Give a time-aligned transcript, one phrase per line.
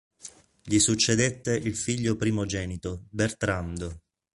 [0.63, 3.99] Gli succedette il figlio primogenito, Bertrando.